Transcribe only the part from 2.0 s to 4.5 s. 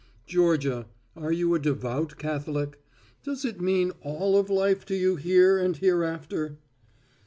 Catholic? Does it mean all of